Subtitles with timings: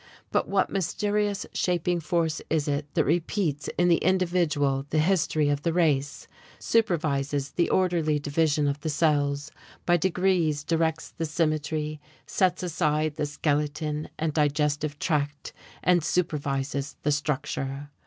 [0.31, 5.61] But what mysterious shaping force is it that repeats in the individual the history of
[5.61, 6.27] the race,
[6.57, 9.51] supervises the orderly division of the cells,
[9.85, 15.53] by degrees directs the symmetry, sets aside the skeleton and digestive tract
[15.83, 17.91] and supervises the structure?